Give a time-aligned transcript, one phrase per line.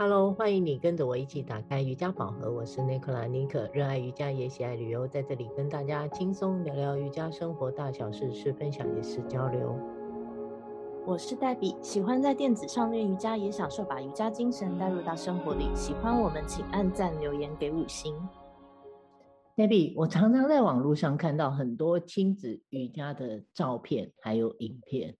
[0.00, 2.52] Hello，欢迎你跟着我一起打开瑜伽宝盒。
[2.52, 9.76] 我是 Nicola 妮可，热爱瑜伽也喜爱旅游，在这里跟大家轻松聊聊瑜伽生活大小事，是分享也是交流。
[11.04, 15.64] 我是黛比，喜欢在垫子上练瑜伽，也享受把瑜伽精神带入到生活里。
[15.74, 18.14] 喜欢我们，请按赞留言给五星。
[19.56, 25.16] 黛比，我常常在网络上看到很多亲子瑜伽的照片，还有影片，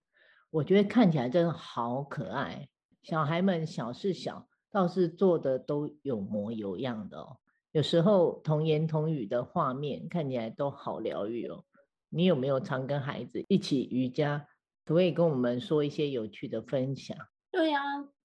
[0.52, 2.68] 我觉得看起来真的好可爱。
[3.02, 4.46] 小孩们小是小。
[4.70, 7.38] 倒是做的都有模有样的哦，
[7.72, 11.64] 有时候童言童语的画面看起来都好疗愈哦。
[12.10, 14.46] 你有没有常跟孩子一起瑜伽？
[14.84, 17.16] 可不可以跟我们说一些有趣的分享？
[17.50, 17.80] 对呀，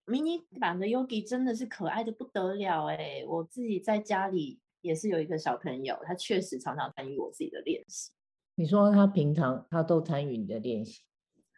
[0.06, 3.24] 迷你版的 Yogi 真的是可爱的不得了哎！
[3.28, 8.12] 我自己在家里也是有一个小朋友，他确实常常参与我自己的练习。
[8.56, 11.02] 你说他平常他都参与你的练习？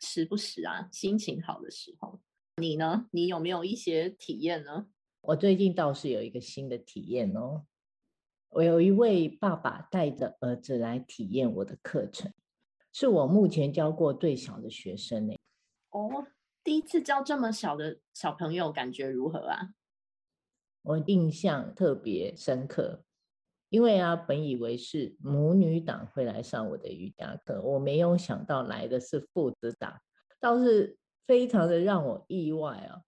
[0.02, 2.20] 时不时啊，心情好的时候。
[2.58, 3.08] 你呢？
[3.12, 4.88] 你有没有一些体验呢？
[5.20, 7.66] 我最近倒是有一个新的体验哦。
[8.48, 12.32] 我有一位爸爸带着儿子来体验我的课程，
[12.94, 15.36] 是我目前教过最小的学生呢。
[15.90, 16.28] 哦，
[16.64, 19.72] 第一次教这么小的小朋友，感觉如何啊？
[20.84, 23.04] 我印象特别深刻，
[23.68, 30.00] 因为啊，本以为是母女党会来上我的瑜伽课，我没有想到来的是父子党，
[30.40, 30.98] 倒是。
[31.26, 33.02] 非常的让我意外啊！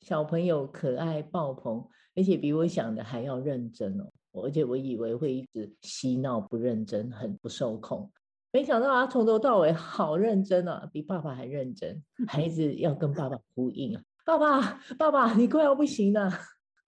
[0.00, 4.10] 小朋友可爱爆棚，而且比我想的还要认真哦。
[4.32, 8.10] 而且我以为会一直嬉闹不认真，很不受控，
[8.50, 12.02] 没想到他从头到尾好认真啊，比爸爸还认真。
[12.26, 16.30] 孩子要跟爸爸呼应啊，爸爸，爸爸，你快要不行了。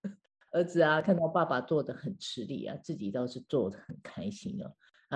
[0.52, 4.66] 儿子啊，看到爸爸做得很吃力啊，自己倒是做得很开心哦。
[4.66, 4.72] 啊，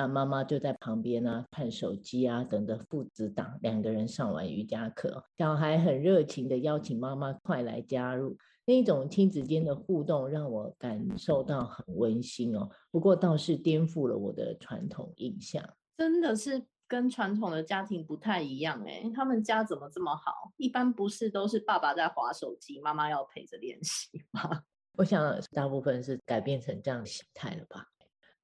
[0.06, 12.68] 妈妈就在旁边啊，看手机啊，等着父子档两个人上完瑜伽课，小孩很热情的邀请妈妈快来加入，那一种亲子间的互动让我感受到很温馨哦。
[12.90, 15.62] 不过倒是颠覆了我的传统印象，
[15.96, 20.52] 真的是跟传统的家庭不太一样哎，他们家怎么这么好？
[20.56, 24.62] 一般不是都是爸爸在划手机，妈妈要陪着练习吗？
[24.96, 27.86] 我想大部分是改变成这样的形态了吧。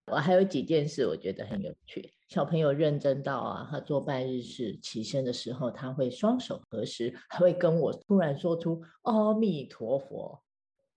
[0.06, 2.12] 我还有几件事，我觉得很有趣。
[2.28, 10.42] 小朋友认真到啊，他做拜日式起身的时候，他会双手合十，还会跟我突然说出“阿弥陀佛。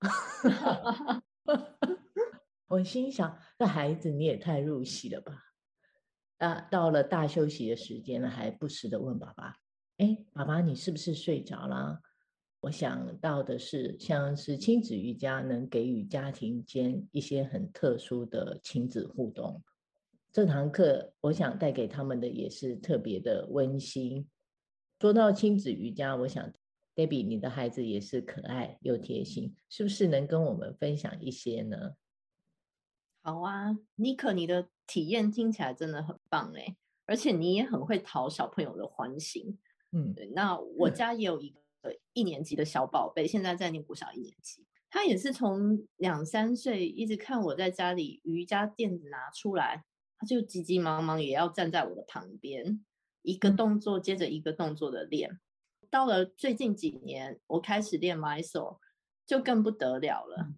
[2.68, 5.44] ”我心想，这孩子你也太入戏了吧！
[6.40, 9.56] 啊，到了大休息的时间了，还不时的问爸爸
[9.98, 12.02] ：“哎，爸爸，你是不是睡着了？”
[12.68, 19.64] 我想到的是，像是亲子瑜伽能给予家庭间一些很特殊的亲子互动。
[20.34, 24.28] 这堂课，我想带给他们的也是特别的温馨。
[25.00, 26.52] 说到亲子瑜伽，我想
[26.94, 31.94] ，Debbie，你的孩子也是可爱又贴心，是不是能跟我们分享一些呢？
[33.22, 39.58] 好啊，妮可，你的体验听起来真的很棒哎，而且你也很会讨小朋友的欢心。
[39.94, 41.62] 嗯，对，那 我家也有一个。
[42.14, 44.66] 一年级的小宝贝，现在在念国小一年级。
[44.90, 49.84] 他也是从两三岁一直看我在家里瑜伽垫子拿出来，
[50.18, 52.86] 他就急急忙忙也要站在我的旁边，
[53.22, 55.40] 一个动作接着一个动作的练。
[55.90, 58.78] 到了最近几年，我开始练 Mysore，
[59.26, 60.54] 就更不得了了。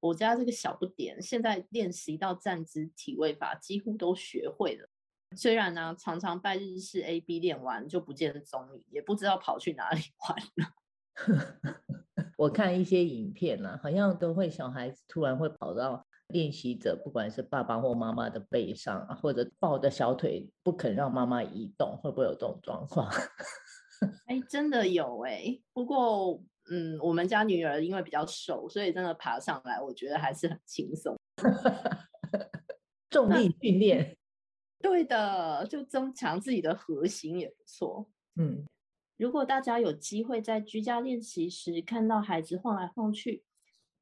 [0.00, 4.88] 我家这个小不点，现在练习到站姿体位法几乎都学会了。
[5.36, 10.72] 虽然呢，常常拜日式 A B 练完就不见踪影，也不知道跑去哪里玩了。
[12.38, 23.08] 我看一些影片呢、啊，好像都会小孩子突然会跑到练习者，不管是爸爸或妈妈的背上，或者抱着小腿不肯让妈妈移动，会不会有这种状况？
[24.26, 25.62] 哎，真的有哎、欸。
[25.72, 31.16] 不过，嗯，我们家女儿因为比较瘦，所以真的爬上来，我觉得还是很轻松。
[33.10, 34.16] 重力训练。
[34.82, 38.10] 对的，就增强自己的核心也不错。
[38.34, 38.66] 嗯，
[39.16, 43.44] 如果大家有机会在居家练习时看到孩子晃来晃去，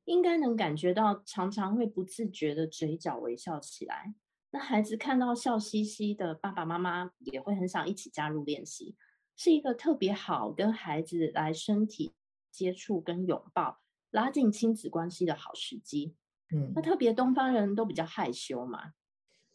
[0.04, 4.14] 应该能感觉到常常会不自觉的嘴角微笑起来。
[4.50, 8.96] 那孩子看到笑嘻嘻的爸爸妈妈，也会很想一起加入练习，
[9.36, 12.12] 是一个特别好跟孩子来身体
[12.50, 13.78] 接触跟拥抱，
[14.10, 16.16] 拉近亲子关系的好时机。
[16.52, 18.92] 嗯，那特别东方人都比较害羞嘛。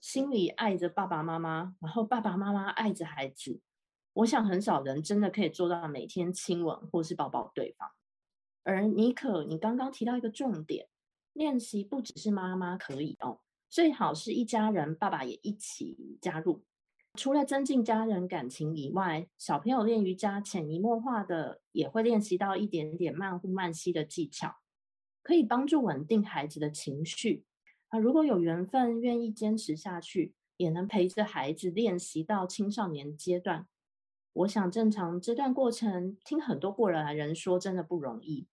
[0.06, 3.60] 心里爱着爸爸妈妈，然后爸爸妈妈爱着孩子。
[4.14, 7.90] 我想很少人真的可以做到每天亲吻或是抱抱对方。
[8.62, 10.88] 而妮可，你刚刚提到一个重点，
[11.34, 16.64] 练习不只是妈妈可以哦，最好是一家人，爸爸也一起加入。
[17.16, 24.58] 除了增进家人感情以外，小朋友练瑜伽潜移默化的也会练习到一点点慢呼慢吸的技巧。
[25.24, 27.44] 可以帮助稳定孩子的情绪。
[27.90, 33.68] 啊，如果有缘分，愿意坚持下去，也能陪着孩子练习到青少年阶段。
[34.34, 38.48] 我想，正常这段过程，听很多过来人说，真的不容易。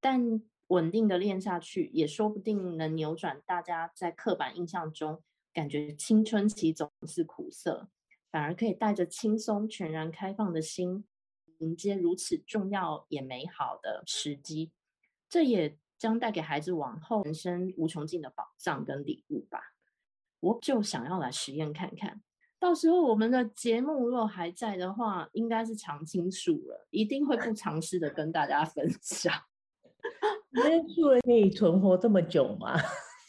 [0.00, 5.22] 但稳定的练下去，也说不定能扭转大家在刻板印象中
[5.52, 7.88] 感觉青春期总是苦涩，
[8.30, 11.04] 反而可以带着轻松、全然开放的心，
[11.58, 14.72] 迎接如此重要也美好的时机。
[15.28, 19.60] 这也将带给孩子往后人生无穷尽的宝藏跟礼物吧。
[20.40, 22.20] 我就想要来实验看看，
[22.58, 29.32] 到时候我们的节目如果还在的话，应该是常青树了，一定会不藏私的跟大家分享。
[30.52, 32.78] 这树可以存活这么久吗？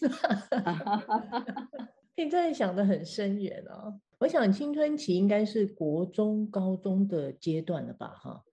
[2.17, 3.99] 你真的想得很深远哦。
[4.19, 8.07] 我想青春期应该是国中、高中的阶段了吧？
[8.21, 8.43] 哈，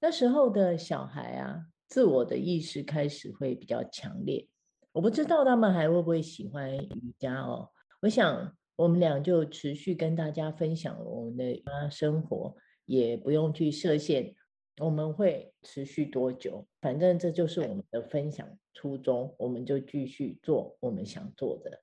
[0.00, 4.46] 那时候的小孩啊，自我的意识开始会比较强烈。
[4.92, 7.70] 我不知道他们还会不会喜欢瑜伽哦。
[8.00, 12.54] 我想我们俩就持续跟大家分享我们的生活，
[12.84, 14.34] 也不用去设限。
[14.78, 16.66] 我们会持续多久？
[16.82, 21.82] 反正这就是我们的分享初衷，我们就继续做我们想做的。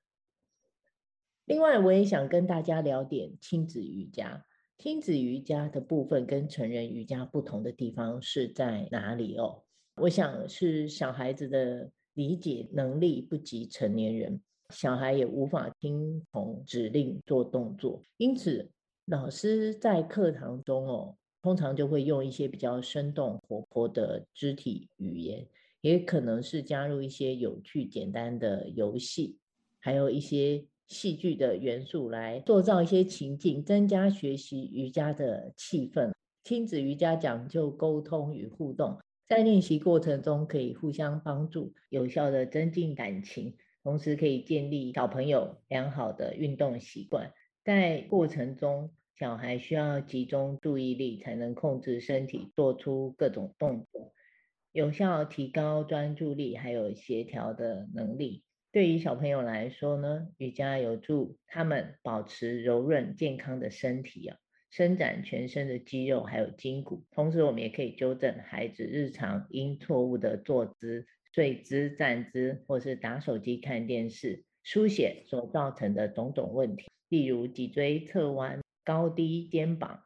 [1.44, 4.46] 另外，我也想跟大家聊点亲子瑜伽。
[4.78, 9.63] 亲子瑜伽的部分跟成人瑜伽不同的地方是在哪里哦？
[9.96, 18.68] 我想是小孩子的理解能力不及成年人，小孩也无法听从指令做动作，因此
[19.06, 21.16] 老师在课堂中哦。
[21.42, 25.46] 通常就会用一些比较生动活泼的肢体语言，
[25.82, 29.36] 也可能是加入一些有趣简单的游戏，
[29.78, 36.10] 还有一些戏剧的元素来塑造一些情境，增加学习瑜伽的气氛。
[36.44, 47.32] 亲子瑜伽讲究沟通与互动，在练习过程中可以互相帮助，有效的增进感情，同时可以建立小朋友良好的运动习惯。
[47.64, 54.12] 在过程中，小孩需要集中注意力，才能控制身体，做出各种动作，
[54.72, 58.44] 有效提高专注力，还有协调的能力。
[58.72, 64.36] 对于小朋友来说呢，瑜伽有助他们保持柔软健康的身体啊，
[64.76, 67.04] 伸展全身的肌肉还有筋骨。
[67.12, 78.60] 同时，我们也可以纠正孩子日常因错误的坐姿、睡姿、站姿，或是打手机、看电视、书写所造成的种种问题，例如脊椎侧弯。
[78.86, 80.00] 高低肩膀、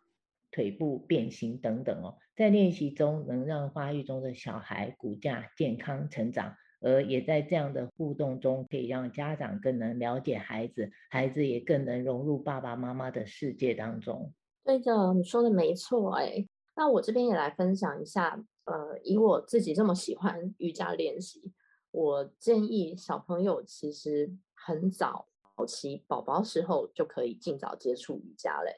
[0.52, 14.32] 腿部变形等等哦，在练习中能让发育中的小孩骨架健康成长，而也在这样的互动中，可以让家长更能了解孩子，孩子也更能融入爸爸妈妈的世界当中。
[14.68, 16.46] 对的，你说的没错哎。
[16.76, 21.54] 那我这边也来分享一下，呃，以我自己这么喜欢瑜伽练习，
[21.90, 25.26] 我建议小朋友其实很早。
[25.56, 28.76] 早期宝宝时候就可以尽早接触瑜伽嘞，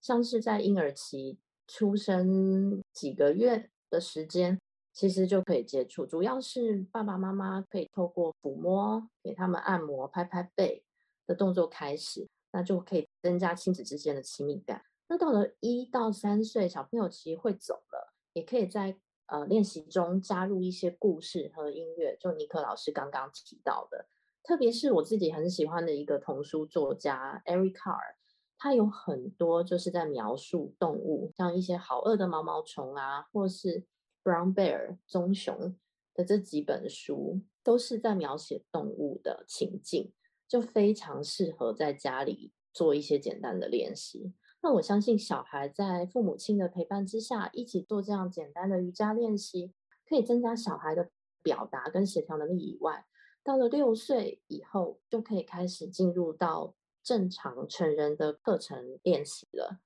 [0.00, 4.58] 像是在婴儿期出生几个月的时间，
[4.94, 6.06] 其实就可以接触。
[6.06, 10.82] 主要是爸爸妈妈可以透过抚摸、给他们按摩、拍拍背
[11.26, 14.82] 的动作开始，那就可以增加亲子之间的亲密感。
[15.08, 18.96] 那到了一到三岁，小朋友其实会走了，也可以在
[19.26, 24.06] 呃练习中加入一些故事和音乐，就尼克老师刚刚提到的。
[24.44, 28.16] 特别是我自己很喜欢的一个童书作家 Eric Carr，
[28.58, 33.84] 他有很多就是在描述动物，像一些好饿的毛毛虫啊，或是
[34.22, 35.76] Brown Bear 棕熊
[36.14, 40.12] 的这几本书，都是在描写动物的情境，
[40.46, 44.32] 就非常适合在家里做一些简单的练习。
[44.60, 49.72] 那我相信小孩在父母亲的陪伴之下，一起做这样简单的瑜伽练习，
[50.08, 51.10] 可以增加小孩的
[51.42, 53.06] 表达跟协调能力以外。
[53.44, 59.80] 到了六岁以后，就可以开始进入到正常成人的课程练习了。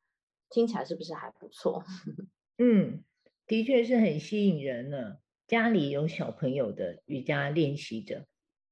[0.49, 1.85] 听起来是不是还不错？
[2.59, 3.05] 嗯，
[3.47, 5.19] 的确是很吸引人呢。
[5.47, 8.27] 家里有小朋友的瑜伽练习者，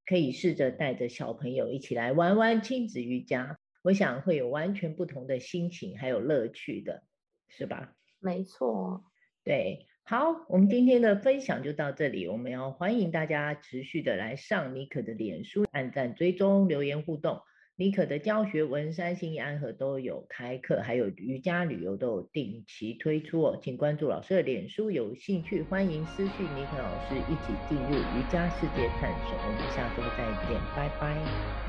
[0.07, 7.02] 可以试着带着小朋友一起来玩玩亲子瑜伽，我想会有完全不同的心情还有乐趣的，
[7.49, 7.94] 是吧？
[8.18, 9.04] 没错，
[9.44, 9.87] 对。
[10.02, 12.26] 好，我们今天的分享就到这里。
[12.26, 17.40] 我们要欢迎大家持续的来上妮可的脸书，按赞、追踪、留言互动。
[17.76, 23.58] 妮可的教学文山、新义安和都有开课，还有瑜伽旅游都有定期推出哦。
[23.62, 29.38] 请关注老师的脸书，有兴趣欢迎私讯妮可老师一起进入瑜伽世界探索。
[29.38, 31.14] 我们下周再见，拜拜，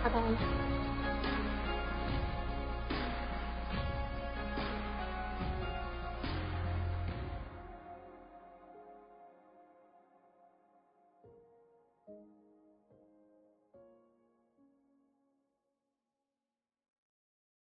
[0.03, 1.40] 拜拜。